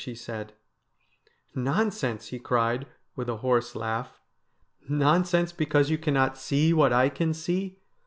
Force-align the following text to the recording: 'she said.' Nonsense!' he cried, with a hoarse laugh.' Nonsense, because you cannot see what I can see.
'she 0.03 0.15
said.' 0.15 0.51
Nonsense!' 1.69 2.29
he 2.29 2.39
cried, 2.39 2.87
with 3.15 3.29
a 3.29 3.37
hoarse 3.37 3.75
laugh.' 3.75 4.19
Nonsense, 4.89 5.51
because 5.51 5.91
you 5.91 5.99
cannot 5.99 6.39
see 6.39 6.73
what 6.73 6.91
I 6.91 7.07
can 7.07 7.35
see. 7.35 7.77